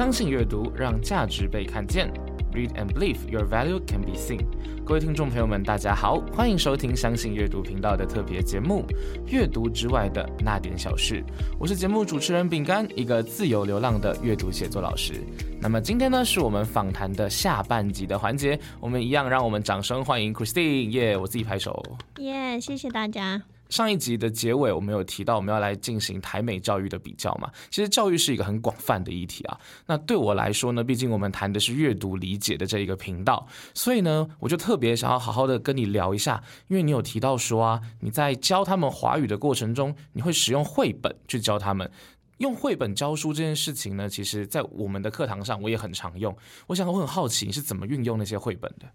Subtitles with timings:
[0.00, 2.10] 相信阅读，让价值被看见。
[2.54, 4.40] Read and believe your value can be seen。
[4.82, 8.82] 各位听众朋友们，大家好，欢迎收听相信阅读频道的特别节目
[9.30, 11.16] 《阅读之外的那点小事》。
[11.58, 15.22] 我是节目主持人饼干，一个自由流浪的阅读写作老师。
[15.60, 21.14] 那么今天呢，是我们访谈的下半集的环节，我们一样让我们掌声欢迎 Christine，耶！
[21.14, 21.84] 我自己拍手，
[22.16, 22.58] 耶！
[22.58, 23.42] 谢谢大家。
[23.70, 27.50] 上一集的结尾，我们有提到我们要来进行台美教育的比较嘛？
[27.70, 29.58] 其实教育是一个很广泛的议题啊。
[29.86, 41.90] 那对我来说呢，毕竟我们谈的是阅读理解的这一个频道，所以呢，我就特别想要好好的跟你聊一下，因为你有提到说啊，你在教他们华语的过程中，你会使用绘本去教他们。
[42.38, 46.34] 用绘本教书这件事情呢，其实在我们的课堂上我也很常用。
[46.66, 48.86] 我想我很好奇，你是怎么运用那些绘本的？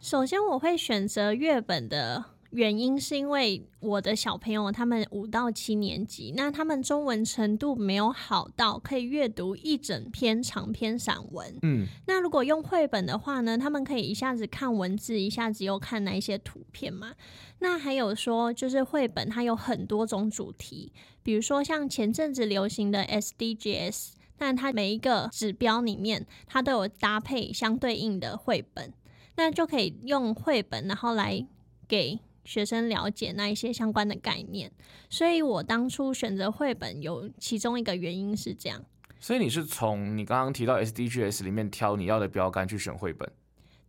[0.00, 2.24] 首先，我会选择阅本的。
[2.56, 11.54] 原因是因为我的小朋友他们五到七年级，那他们中文程度没有好到可以阅读一整篇长篇散文。
[11.60, 17.12] 嗯，那如果用绘本的话呢，他们可以一下子看文字，一下子又看那一些图片嘛。
[17.58, 20.90] 那还有说，就是绘本它有很多种主题，
[21.22, 28.94] 比如说像前阵子流行的 SDGs，那它每一个指标里面它都有搭配相对应的绘本，
[29.36, 31.46] 那就可以用绘本然后来
[31.86, 32.18] 给。
[32.46, 34.72] 学生了解那一些相关的概念，
[35.10, 38.82] 所以我当初选择绘本有其中一个原因是这样。
[39.18, 43.30] 所以你是从你刚刚提到 SDGs 里面挑你要的标杆去选绘本？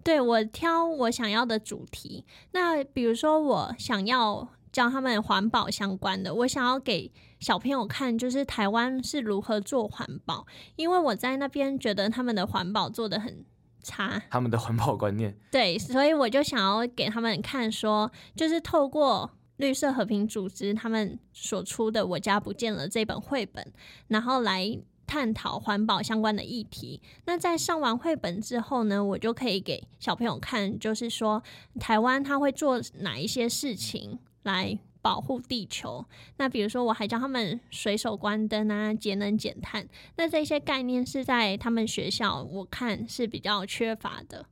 [0.03, 2.25] 对，我挑我想要的主题。
[2.51, 13.45] 那比如说我想要教他们环保相关的，我想要给小朋友看，就是台湾是如何做环保，因为我在那边觉得他们的环保做的很。
[13.87, 23.65] 差他们的环保观念， 对，所以我就想要给他们看，说就是透过绿色和平组织他们所出的《我家不见了》这本绘本，
[24.09, 27.01] 然后来探讨环保相关的议题。
[27.25, 31.41] 那在上完绘本之后呢，我就可以给小朋友看，就是说
[31.79, 34.77] 台湾他会做哪一些事情来。
[35.07, 36.05] 保护地球。
[36.35, 39.87] 那比如说，我还教他们随手关灯啊，节能减碳。
[40.17, 44.47] 那这些概念是在他们学校，我看是比较缺乏的。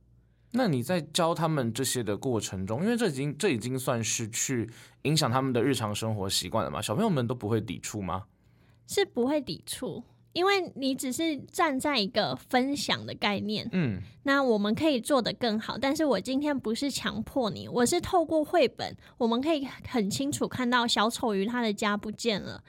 [0.52, 4.70] 那你在教他们这些的过程中，因为这已经这已经算是去
[5.02, 6.80] 影响他们的日常生活习惯了嘛？
[6.80, 8.24] 小朋友们都不会抵触吗？
[8.86, 10.02] 是不会抵触。
[10.36, 15.78] 因为你只是站在一个分享的概念，嗯，那我们可以做得更好。
[15.78, 22.62] 但是我今天不是强迫你，我是透过绘本，我们可以很清楚看到小丑鱼它的家不见了，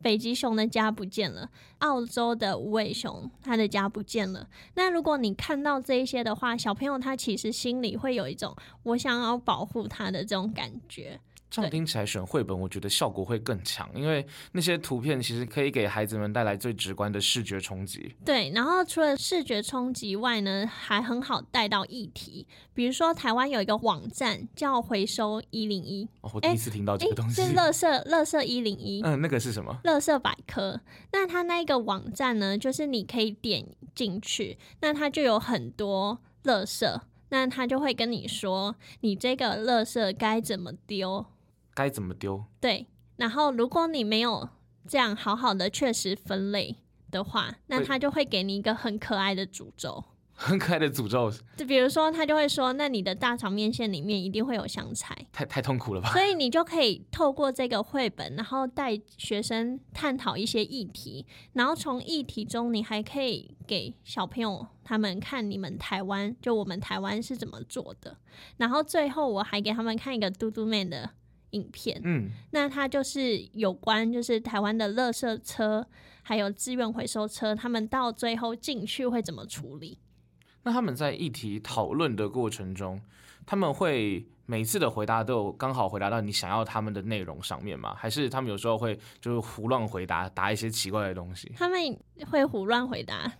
[0.00, 1.50] 北极熊的家不见了，
[1.80, 4.48] 澳洲的无尾熊它的家不见了。
[4.72, 11.20] 那如果你看到这一些的话，小朋友他其实心里会有一种我想要保护他的这种感觉。
[11.50, 18.14] 这样听起来选绘本，我觉得效果会更强，因为那些图片其实可以给孩子们带来最直观的视觉冲击。
[18.24, 22.46] 对，然后除了视觉冲击外呢，还很好带到议题。
[22.72, 27.42] 比如说，台湾有一个网站叫“回收一零一”，我第一次听到这个东西。
[27.42, 29.02] 是“乐色乐色一零一”。
[29.04, 29.76] 嗯，那个是什么？
[29.84, 30.80] 乐色百科。
[31.12, 41.26] 那它那个网站呢，就是你可以点进去，那它就有很多乐色，那它就会跟你说，你这个乐色该怎么丢。
[41.80, 42.44] 该怎么丢？
[42.60, 42.86] 对，
[43.16, 44.48] 然后如果你没有
[44.86, 46.76] 这样好好的确实分类
[47.10, 50.04] 的话，那他就会给你一个很可爱的诅咒。
[50.42, 56.10] 很可爱的诅咒， 就比如说他就会说，那你的大肠面线里面一定会有香菜，太太痛苦了吧？
[56.12, 68.16] 所以你就可以透过这个绘本，然后带学生探讨一些议题，然后从议题中，你还可以给小朋友他们看你们台湾，就我们台湾是怎么做的。
[68.56, 71.10] 然后最后我还给他们看一个嘟嘟妹的。
[71.50, 75.86] 影片，嗯，那它就是有关，就是台湾的垃圾车，
[76.22, 79.98] 还有资源回收车，他们到最后进去会怎么处理？
[80.62, 83.00] 那他们在议题讨论的过程中，
[83.46, 87.94] 他们会每次的回答都有刚好回答到你想要他们的内容上面吗？
[87.94, 91.50] 还是他们有时候会就是胡乱回答，答一些奇怪的东西？
[91.56, 91.78] 他们
[92.30, 93.32] 会胡乱回答，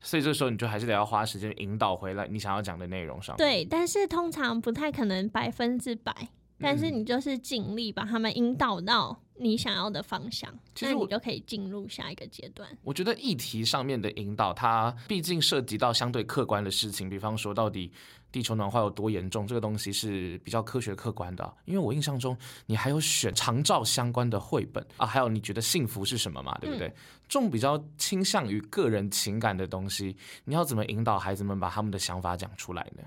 [0.00, 3.36] 所以这时候你就还是得要花时间引导回来你想要讲的内容上。
[3.36, 6.28] 对，但是通常不太可能百分之百。
[6.62, 10.48] 但是你就是尽力把他们引导到你想要的方向，
[10.80, 12.68] 那你就可以进入下一个阶段。
[12.82, 17.90] 我觉得议题上面的引导，它毕竟涉及到相对客观的事情，比方说到底
[18.30, 21.52] 地球暖化有多严重，这个东西是比较科学客观的。
[21.64, 22.36] 因为我印象中
[22.66, 26.88] 你还有选长照相关的绘本啊，还有你觉得幸福是什么嘛，对不对？
[27.28, 33.02] 这种比较倾向于个人情感的东西，你要怎么引导孩子们把他们的想法讲出来呢？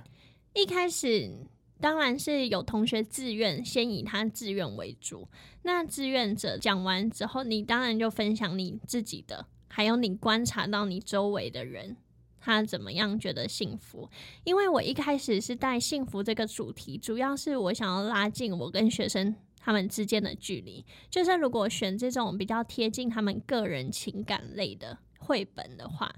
[0.53, 1.31] 一开始。
[1.79, 5.27] 当然是有同学自愿，先以他自愿为主。
[5.63, 11.97] 那志愿者讲完之后，你当然就分享你自己的还有你观察到你周围的人。
[12.39, 14.07] 他怎么样觉得幸福？
[14.43, 20.85] 因为我一开始是带幸福这个主题，主要是我想要拉近我跟学生他们之间的距离。
[21.09, 26.13] 就是如果选这种比较贴近他们个人情感类的绘本的话，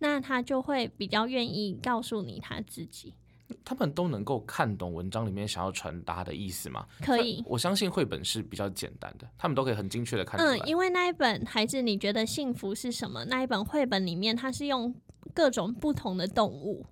[0.00, 3.14] 那他就会比较愿意告诉你他自己。
[3.64, 6.86] 他们都能够看懂文章里面想要传达的意思吗？
[7.00, 10.56] 可以，我相信绘本是比较简单的，他们都可以很精确的看出来。
[10.56, 13.24] 嗯，因为那一本孩子，你觉得幸福是什么？
[13.26, 14.94] 那一本绘本里面，它是用
[15.34, 16.86] 各种不同的动物，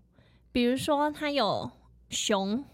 [0.52, 1.70] 比如说它有
[2.10, 2.64] 熊，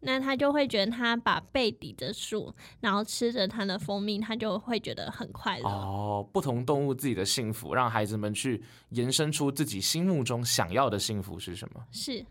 [0.00, 5.68] 那他就会觉得他把背抵着树，然后吃着它的蜂蜜，他就会觉得很快乐。
[5.68, 11.84] 哦，不同动物自己的幸福，让孩子们去延伸出自己心目中想要的幸福是什么？
[11.90, 12.24] 是。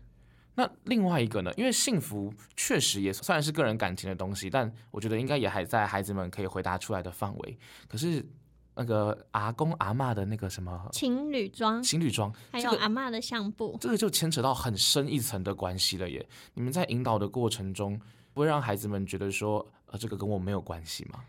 [0.58, 1.52] 那另外一个呢？
[1.56, 7.56] 因为幸福确实也算是个人感情的东西，但我觉得应该也还在孩子们可以回答出来的范围。
[7.86, 8.26] 可是
[8.74, 16.28] 那个阿公阿妈的那个什么情侣装，情侣装，还有阿妈的相簿，这个就牵扯到很深一层的关系了耶。
[16.54, 17.96] 你们在引导的过程中，
[18.34, 21.20] 不会让孩子们觉得说，呃，这个跟我没有关系吗？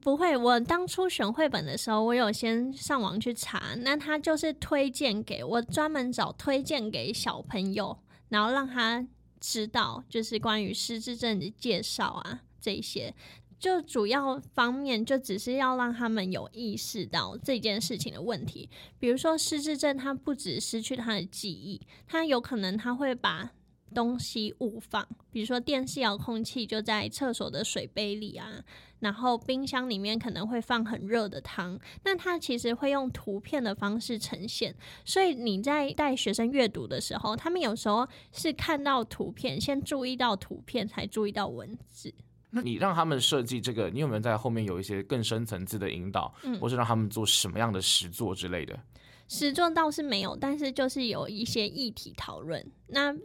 [0.00, 0.36] 不会。
[0.36, 7.98] 我当初选绘本的时候，我有先上网去查，那他就是推荐给我，专门找推荐给小朋友。
[8.32, 9.06] 然后让他
[9.38, 13.14] 知道，就是关于失智症的介绍啊，这些
[13.58, 18.68] 就主要方面就只是要让他们有意识到这件事情的问题。
[18.98, 23.52] 比如说失智症，他不止失去他的记忆，他有可能他会把。
[23.92, 28.64] 东西误放，比如说电视遥控器就在厕所的水杯里啊，
[29.00, 34.74] 然后冰箱里面可能会放很热的汤，那它其实会用图片的方式呈现，
[35.04, 42.12] 所以你在带学生阅读的时候，他们有时候是看到图片，先注意到图片，才注意到文字。
[42.50, 48.78] 那你让他们设计这个，你有没有在后面有一些更深层次的引导，或是让他们做什么样的实作之类的？
[49.26, 52.62] 实作倒是没有，但是就是有一些议题讨论。
[52.88, 53.16] 那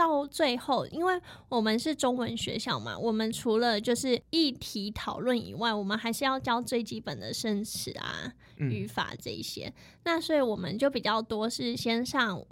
[0.00, 1.20] 到最后，因为
[1.50, 9.70] 我们是中文学校嘛，我们除了就是议题讨论以外，我们还是要教最基本的生词啊、语法这一些。
[10.04, 12.42] 那所以我们就比较多是先上。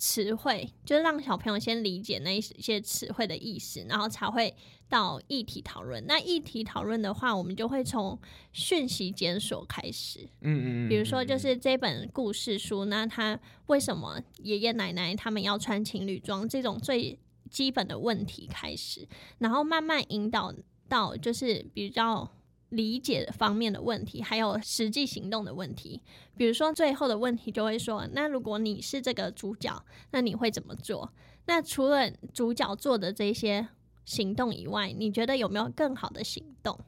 [0.00, 4.54] 词汇就是让小朋友先理解那一些词汇的意思，然后才会
[4.88, 6.04] 到议题讨论。
[6.06, 8.18] 那议题讨论的话，我们就会从
[8.52, 10.28] 讯息检索开始。
[10.40, 16.48] 嗯嗯比如说，就是这本故事书，那他为什么爷爷奶奶他们要穿情侣装？
[16.48, 17.18] 这种最
[17.50, 19.06] 基本的问题开始，
[19.38, 20.54] 然后慢慢引导
[20.88, 22.30] 到就是比较。
[22.70, 26.02] 理解方面的问题，还有实际行动的问题。
[26.36, 31.10] 比如说，最后的问题就会说：那如果你是这个主角，那你会怎么做？
[31.46, 33.66] 那除了主角做的这些
[34.08, 36.78] 行动以外，你觉得有没有更好的行动？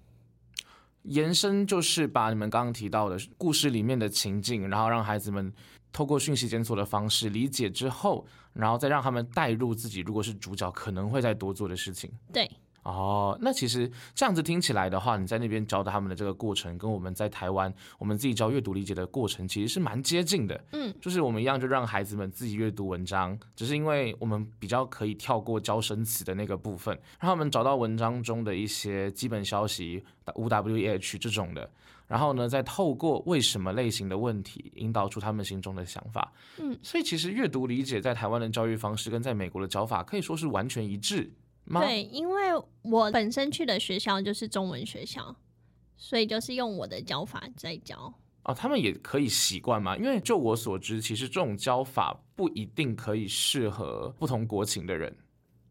[1.02, 5.52] 延伸就是把你们刚刚提到的故事里面的情境，然后让孩子们
[5.93, 12.11] 透过讯息检索的方式理解之后，然后再让他们带入自己如果是主角可能会再多做的事情。
[12.32, 12.50] 对。
[12.82, 20.59] 哦，那其实这样子听起来的话，你在那边教的他们的这个过程，跟我们在台湾我们自己教阅读理解的过程，其实是蛮接近的。
[20.73, 30.03] 嗯，就是我们一样，就让孩子们自己阅读文章，只是因为我们比较可以跳过教生词的那个部分，让他们找到文章中的一些基本消息，
[30.37, 31.71] 五 W E H 这种的，
[32.06, 36.33] 然后呢，再透过为什么类型的问题，引导出他们心中的想法。
[36.59, 41.31] 嗯，所以其实阅读理解在台湾的教育方式跟在美国的教法可以说是完全一致。
[41.67, 42.50] 对，因为
[42.83, 45.37] 我本身去的学校就是中文学校，
[45.97, 48.12] 所以就是用我的教法在教。
[48.45, 49.97] 哦，他们也可以习惯吗？
[49.97, 55.17] 因为就我所知，其实这种教法不一定可以适合不同国情的人。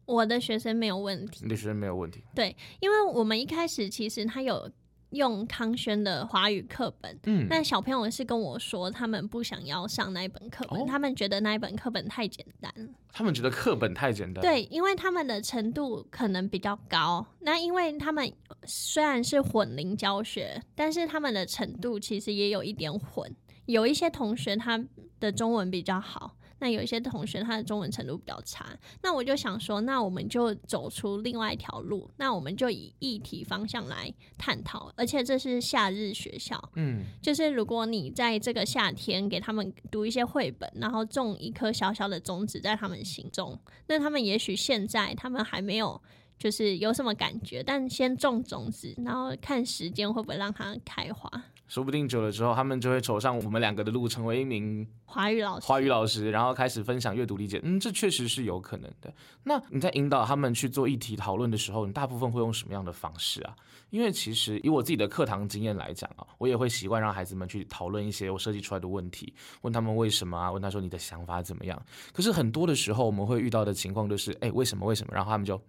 [0.06, 2.22] 我的学生没有问题，你的学生没有问题。
[2.34, 4.70] 对，因为我们一开始其实他有。
[5.10, 12.72] 用康轩的华语课本，嗯，那小朋友是跟我说，他们不想要上那一本课本，他们觉得那一本课本太简单。
[13.12, 14.40] 他们觉得课本太简单。
[14.40, 17.26] 对，因为他们的程度可能比较高。
[17.40, 18.32] 那因为他们
[18.64, 23.34] 虽然是混龄教学，但是他们的程度其实也有一点混。
[23.66, 24.84] 有一些同学他
[25.18, 26.36] 的中文比较好。
[26.60, 28.66] 那有一些同学他的中文程度比较差，
[29.02, 46.00] 那我就想说，那我们就走出另外一条路，那我们就以议题方向来探讨，而且这是夏日学校，嗯，就是如果你在这个夏天给他们读一些绘本，然后种一颗小小的种子在他们心中，那他们也许现在他们还没有
[46.38, 51.30] 就是有什么感觉，但先种种子，然后看时间会不会让它开花。
[51.70, 55.66] 说不定久了之后，他们就会走上我们两个的路，成为一名华语老师。
[55.68, 57.60] 华语老师，然后开始分享阅读理解。
[57.62, 59.14] 嗯，这确实是有可能的。
[59.44, 63.54] 那你在引导他们去做议题讨论的时候，你大部分会用什么样的方式啊？
[63.90, 70.50] 因为其实以我自己的课堂经验来讲啊，我也会习惯让孩子们去讨论一些我设计出来的问题，问他们为什么啊？
[70.50, 71.80] 问他说你的想法怎么样？
[72.12, 74.84] 可是很多的时候，我们会遇到的情况就是，哎，为什么？
[74.84, 75.14] 为什么？
[75.14, 75.62] 然后他们就。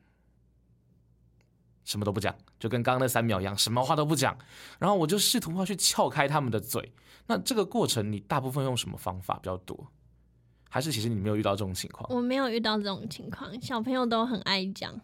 [1.91, 4.33] 什么都不讲，就跟刚刚那三秒一样，什么话都不讲。
[4.79, 6.93] 然后我就试图要去撬开他们的嘴。
[7.27, 9.91] 那这个过程，你大部分用什么方法比较多？
[10.69, 12.10] 还是其实你没有遇到这种情况？
[12.10, 14.98] 我没有遇到这种情况，小朋友都很爱讲。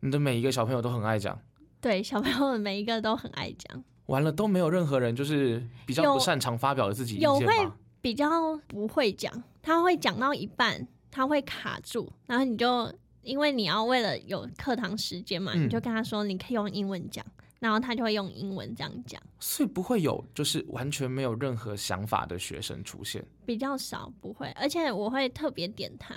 [0.00, 1.40] 你的每一个小朋友都很爱讲。
[1.80, 3.82] 对，小朋友的每一个都很爱讲。
[4.06, 7.70] 完了都没有任何人就是比较不擅长发表自己意见有会
[8.02, 8.28] 比较
[8.68, 12.92] 不会讲，他会讲到一半，他会卡住，然后你就。
[13.24, 17.24] 因为你要为了有课堂时间嘛，你就跟他说你可以用英文讲，
[17.58, 19.20] 然后他就会用英文这样讲。
[19.40, 26.14] 所以不会有就是完全没有任何想法的学生出现，比较少不会，而且我会特别点他。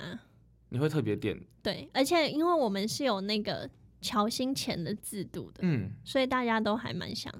[0.68, 1.40] 你会特别点？
[1.62, 3.68] 对，而且因为我们是有那个
[4.02, 7.32] 乔薪钱的制度的，嗯，所以大家都还蛮想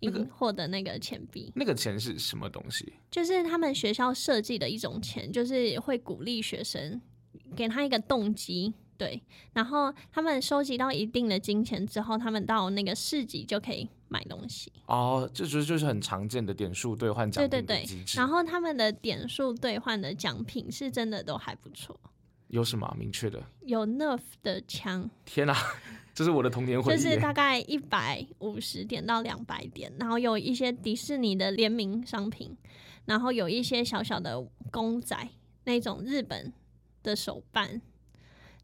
[0.00, 1.50] 赢获得那个钱币。
[1.54, 2.92] 那个钱是什么东西？
[3.10, 7.00] 就是他们学校设计的一种钱，就是会鼓励学生，
[7.56, 8.74] 给他一个动机。
[8.98, 9.20] 对，
[9.52, 14.72] 然后他们收集到一定的金钱之后，他们到那个市集就可以买东西。
[14.86, 18.18] 哦，这就就是很常见的点数兑换奖品的机制。
[18.18, 21.98] 然后他们的点数兑换的奖品是真的都还不错。
[22.48, 23.42] 有什么明确的？
[23.62, 25.10] 有 Nerf 的枪。
[25.24, 25.56] 天哪，
[26.14, 26.96] 这是我的童年回忆。
[26.96, 32.54] 就是大概一百五十点到两百点，然后有一些迪士尼的联名商品，
[33.06, 35.28] 然后有一些小小的公仔，
[35.64, 36.52] 那种日本
[37.02, 37.80] 的手办。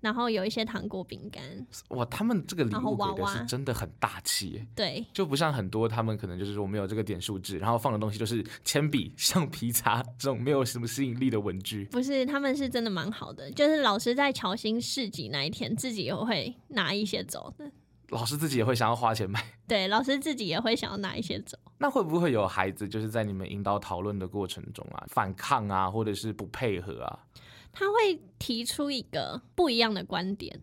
[0.00, 1.42] 然后有一些糖果饼干，
[1.88, 11.84] 哇，他们这个礼物给的是真的很大气，对，就不像很多他们可能就是说没有这个点数制，然后放的东西就是铅笔、橡皮擦这种没有什么吸引力的文具。
[11.86, 17.70] 不是，他们是真的蛮好的，就是老师在乔兴市集那一天自己也会拿一些走的，
[18.10, 21.58] 老师自己也会想要花钱买， 对，老师自己也会想要拿一些走。
[21.78, 27.26] 那会不会有孩子就是在你们引导讨论的过程中啊，反抗啊，或者是不配合啊？
[27.72, 30.60] 他会提出一个不一样的观点，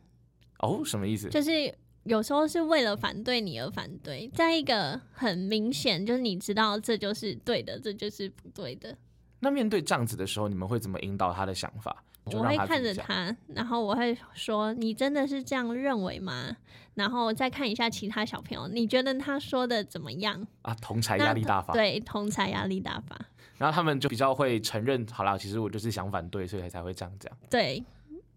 [0.60, 1.30] 哦，什么意思？
[1.30, 1.74] 就是
[2.04, 8.98] 有时候是为了反对你而反对，在一个很明显就是你知道这就是对的，这就是不对的。
[9.40, 12.04] 那面对这样子的时候，你们会怎么引导他的想法？
[12.26, 16.58] 我会看着他，然后我会说：“你真的是这样认为吗？”
[16.96, 20.46] 然后再看一下其他小朋友，你觉得他说的怎么样？
[20.64, 23.20] 啊，同才压力大法，对，同才压力大法。
[23.58, 27.32] 然后他们就比较会承认，好啦，其实我就是想反对，所以才会这样讲。
[27.50, 27.84] 对，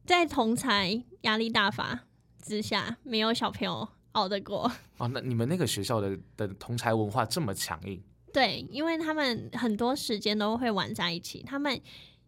[0.04, 1.98] 在同才压力大法
[2.40, 4.70] 之下，没有小朋友熬得过。
[4.98, 8.00] 哦，那你们那个学校的的同才文化这么强硬？
[8.32, 11.80] 对，因为他们很多时间都会玩在一起，他们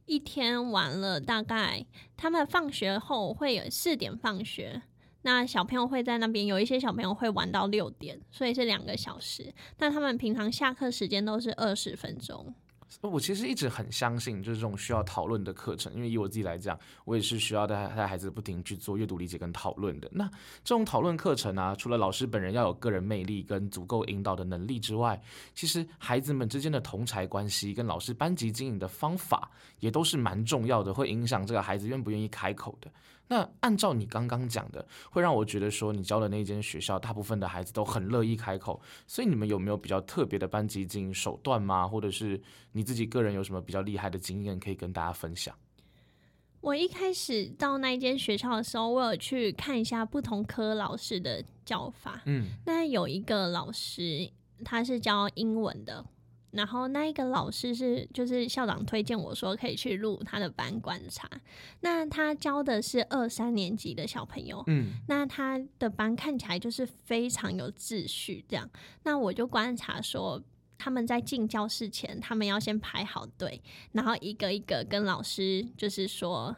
[0.07, 1.85] 一天玩了大概，
[2.17, 4.83] 他们放学后会有四点放学。
[5.23, 9.53] 那小朋友会在那边，有一些小朋友会玩到六点，所以是两个小时。
[9.79, 12.55] 那他们平常下课时间都是二十分钟。
[13.03, 20.11] 我其实一直很相信，就是这种需要讨论的课程，因为以我自己来讲，我也是需要带带孩子不停去做阅读理解跟讨论的。
[20.13, 20.29] 那
[20.65, 25.19] 这种讨论课程啊，除了老师本人要有个人魅力跟足够引导的能力之外，
[25.55, 29.49] 其实孩子们之间的同才关系跟老师班级经营的方法，
[29.79, 32.91] 也都是蛮重要的，会影响这个孩子愿不愿意开口的。
[33.31, 38.83] 那按照你刚刚讲的，会让我觉得说，你教的那间学校，大部分的孩子都很乐意开口。
[39.07, 41.87] 所以你们有没有比较特别的班级经营手段吗？
[41.87, 45.55] 或者是你自己个人有什么比较厉害的经验可以跟大家分享？
[46.61, 52.21] 我一开始到那一间学校的时候，我有去看一下不同科老师的教法。
[52.27, 54.29] 嗯，那有一个老师
[54.65, 56.05] 他是教英文的。
[56.53, 61.29] 然后那一个老师是，就是校长推荐我说可以去录他的班观察。
[61.81, 68.69] 那他教的是二三年级的小朋友，嗯，那他的班看起来就是非常有秩序这样。
[69.05, 70.43] 那我就观察说，
[70.77, 76.57] 他们在进教室前，他们要先排好队，然后一个一个跟老师就是说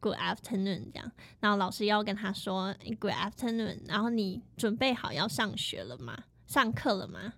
[0.00, 6.24] Good afternoon 这样，然后老师要跟他说 Good afternoon，然后你准备好要上学了吗？
[6.46, 7.34] 上课了吗？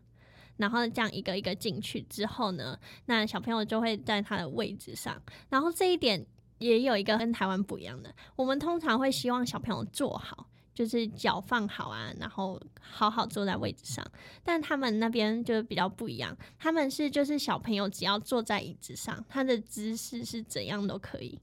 [0.60, 5.20] 然后这样一个一个进去之后呢，那小朋友就会在他的位置上。
[5.48, 6.24] 然后这一点
[6.58, 14.04] 也有一个跟台湾不一样的，我们通常会希望小朋友坐好，就是脚放好啊，然后好好坐在位置上。
[14.44, 21.40] 但他们那边就比较不一样，他们是就是小朋友只要坐在椅子上，他的姿势是怎样都可以，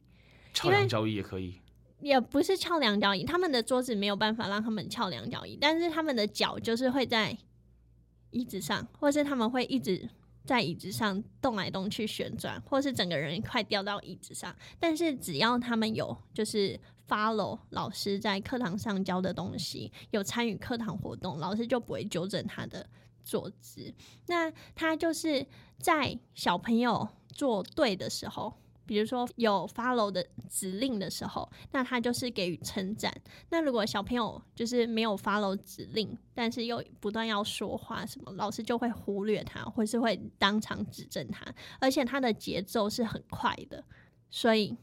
[0.54, 1.60] 翘两脚椅也可以，
[2.02, 7.36] 也不是翘两脚椅，他们的桌子没有办法让他们翘两脚椅，但是他们的脚就是会在。
[8.38, 10.08] 椅子上，或是他们会一直
[10.46, 14.56] 在椅子上动来动去旋转，或是整个人快掉到椅子上。
[14.80, 22.88] 但是只要他们有就是 follow 老师在课堂上教的东西，有参与课堂活动，老师就不会纠正他的
[23.24, 23.94] 坐姿。
[24.28, 25.46] 那他就是
[25.80, 28.54] 在小朋友做对的时候。
[28.88, 33.14] 比如说有 follow 的指令的时候，那他就是给予称赞。
[33.50, 41.46] 那如果小朋友就是没有 follow 指令，但是又不断要说话什么，老师就会忽略他，或是会当场指正他。
[41.80, 43.84] 而且他的节奏是很快的，
[44.30, 44.76] 所以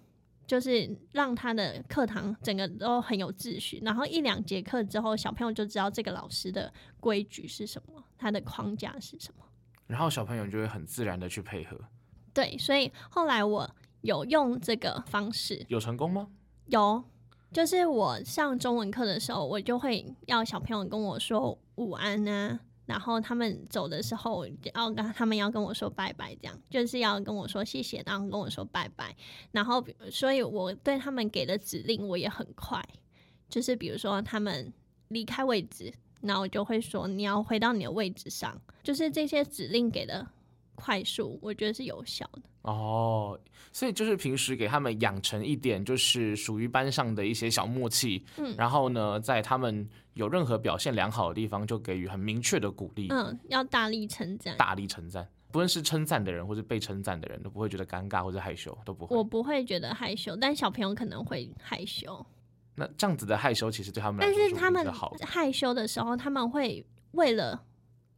[0.47, 3.81] 就是让他的课堂整个都很有秩序。
[3.83, 6.71] 然后一两节课之后，小朋友就知道这个老师的
[7.01, 9.45] 规矩是什么，他的框架是什么，
[9.87, 11.81] 然后小朋友就会很自然的去配合。
[12.35, 13.75] 对，所以后来我。
[14.05, 16.29] 有用这个方式，有成功吗？
[16.67, 17.03] 有，
[17.51, 29.17] 就是我上中文课的时候，我就会要小朋友跟我说午安啊，然后他们走的时候要跟他们要跟我说拜拜，这样就是要跟我说谢谢，然后跟我说拜拜，
[29.53, 32.87] 然后所以我对他们给的指令我也很快，
[33.49, 34.71] 就是比如说他们
[35.09, 40.27] 离开位置，然后我就会说你要回到你的位置上，就是这些指令给的
[40.75, 42.43] 快速，我觉得是有效的。
[42.63, 43.39] 哦，
[43.73, 48.25] 所以就是平时给他们养成一点，就是属于班上的一些小默契。
[48.39, 53.09] 嗯，然后呢，在他们有任何表现良好的地方，就给予很明确的鼓励。
[53.11, 59.15] 嗯，要大力称赞，大力称赞，不论是称赞的人或是被称赞的人，都不会觉得尴尬或者害羞，都不会。
[59.15, 62.25] 我不会觉得害羞，但小朋友可能会害羞。
[62.75, 64.91] 那这样子的害羞，其实对他们，但是他们
[65.21, 67.63] 害羞的时候，他们会为了。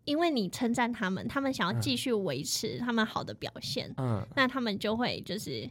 [0.07, 5.69] 因为你称赞他们，他们想要继续维持他们好的表现，嗯，那他们就会就是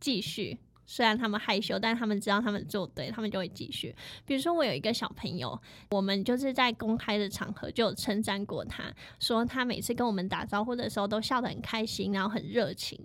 [0.00, 0.58] 继续。
[0.86, 3.94] 虽然他们害羞，但他们知道他们做对，他们就会继续。
[4.26, 5.56] 比如说，我有一个小朋友，
[5.90, 12.98] 我们就是在公开的场合就有称赞过他，说他每次跟我们打招呼的时候都笑得很开心，然后很热情，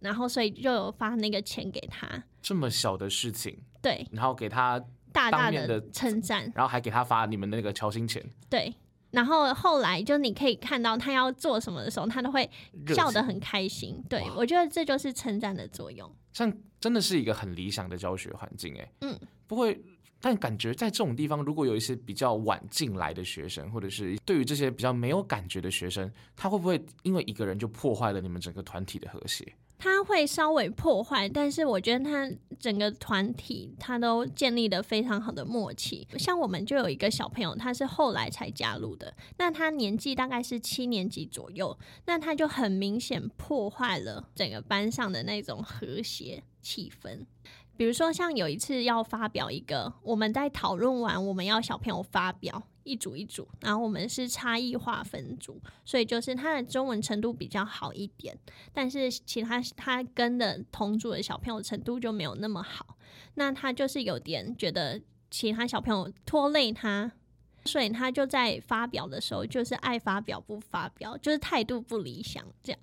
[0.00, 2.24] 然后所以就有发那个钱给他。
[2.40, 8.72] 这么小的事情，对，然后给他大大的称赞，然后还给他发你们的那个乔心钱，对。
[9.12, 12.50] 然后后来就你可以看到他要做什么的时候，他都会
[12.88, 14.02] 笑得很开心。
[14.08, 16.10] 对我觉得这就是称赞的作用。
[16.32, 18.92] 像真的是一个很理想的教学环境哎。
[19.02, 19.18] 嗯。
[19.46, 19.78] 不会，
[20.18, 29.46] 但感觉在这种地方，如果有一些比较晚进来的学生，或者是对于这些比较没有感觉的学生，他会不会因为一个人就破坏了你们整个团体的和谐？
[29.82, 36.06] 他会稍微破坏，但是我觉得他整个团体他都建立的非常好的默契。
[36.16, 47.26] 像我们就有一个小朋友，他是后来才加入的，那他年纪大概是七年级左右，那他就很明显破坏了整个班上的那种和谐气氛。
[47.82, 52.62] 比如说，像有一次要发表一个，我们在讨论完，我们要小朋友发表。
[52.84, 58.38] 一组一组，然后我们是差异化分组，所以就是他的中文程度比较好一点，
[58.72, 62.96] 但是其他他跟的同组的小朋友程度就没有那么好，
[63.34, 67.10] 那他就是有点觉得其他小朋友拖累他，
[67.64, 72.80] 所以他就在发表的时候就是爱发表不发表，就是态度不理想这样。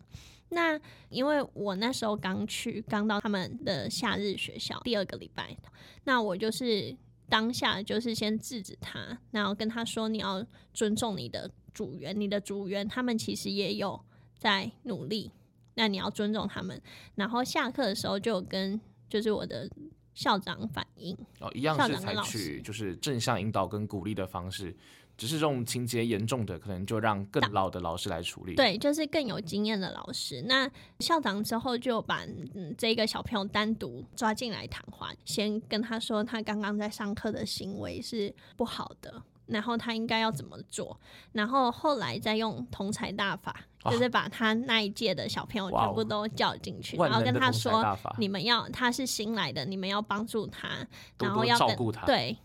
[0.50, 5.56] 那因为我那时候刚去，刚到他们的夏日学校第二个礼拜，
[6.04, 6.96] 那我就是。
[7.32, 14.04] 当下就是先制止他，然后跟他说你要尊重你的组员，你的组员他们其实也有
[14.36, 15.32] 在努力，
[15.76, 16.82] 那你要尊重他们。
[17.14, 19.70] 然后下课的时候就跟就是我的
[20.16, 24.76] 校长反映，哦，一样是采取就是正向引导跟鼓励的方式。
[25.20, 28.56] 只是这种情节严重的，可能就让更老的老师来处理。
[28.56, 30.42] 对，就是更有经验的老师。
[30.44, 30.66] 那
[31.00, 32.24] 校长之后就把
[32.56, 40.98] 嗯这个小朋友单独抓进来谈话，先跟他说他刚刚在上课的行为是不好的，然后他应该要怎么做。
[41.34, 43.54] 然后后来再用同才大法，
[43.92, 47.84] 就是把他那一届的小朋友全部都叫进去，然后跟他说：
[48.18, 50.70] 你们要他是新来的，你们要帮助他，
[51.20, 52.06] 然后要照顾他。
[52.06, 52.38] 对。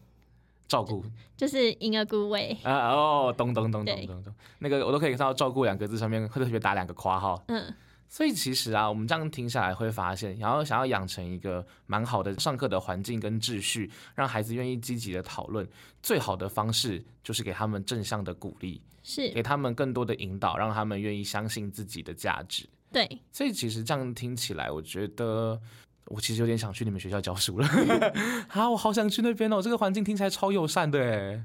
[0.66, 1.04] 照顾
[1.36, 7.42] 就是 in a good way 啊哦，咚咚咚咚咚咚，那个我都可以看到“照顾”两个字上面会特别打两个括号。
[7.48, 7.72] 嗯，
[8.08, 15.68] 所以其实啊，我们这样听下来会发现，然后想要养成一个蛮好的上课的环境跟秩序，让孩子愿意积极的讨论，
[16.02, 22.68] 最好的方式就是给他们正向的鼓励，是给他们更多的引导，让他们愿意相信自己的价值。
[22.90, 25.60] 对，所以其实这样听起来，我觉得。
[26.06, 27.66] 我其实有点想去你们学校教书了，
[28.48, 29.62] 啊，我好想去那边哦！
[29.62, 31.42] 这个环境听起来超友善的哎。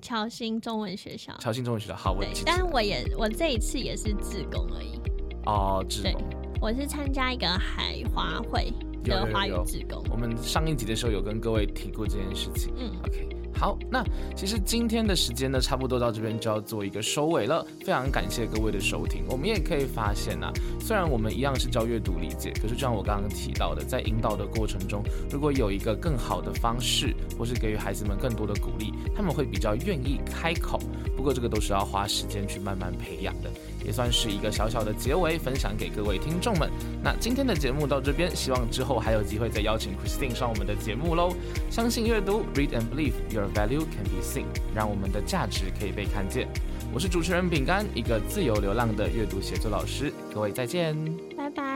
[0.00, 2.42] 乔新中文学校，乔新中文学校，好，我记。
[2.44, 5.00] 但我也，我这一次也是自工而已。
[5.46, 6.20] 哦，自工。
[6.60, 8.72] 我是参加一个海华会
[9.04, 10.02] 的华语自工。
[10.10, 12.74] 我们上一集的时候有跟各位提过这件事情。
[12.76, 13.28] 嗯，OK。
[13.62, 17.64] 好，那其实今天的时间呢，差不多到这边就要做一个收尾了。
[17.84, 19.22] 非常感谢各位的收听。
[19.28, 30.80] 我们也可以发现啊，虽然我们一样是教阅读理解，可是就像我刚刚提到的，在引导的过程中，如果有一个更好的方式，或是给予孩子们更多的鼓励，他们会比较愿意开口。
[31.16, 33.50] 不过这个都是要花时间去慢慢培养的，
[33.84, 36.70] 也算是一个小小的结尾，分享给各位听众们。
[37.02, 41.34] 那今天的节目到这边，希望之后还有机会再邀请 Christine 上我们的节目喽。
[41.70, 46.48] 相信阅读，Read and believe your value can be seen，让我们的价值可以被看见。
[46.94, 50.12] 我是主持人饼干，一个自由流浪的阅读写作老师。
[50.34, 50.94] 各位再见，
[51.36, 51.71] 拜拜。